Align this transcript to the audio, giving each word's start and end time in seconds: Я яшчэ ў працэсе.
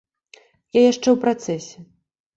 Я 0.79 0.83
яшчэ 0.91 1.03
ў 1.15 1.17
працэсе. 1.27 1.77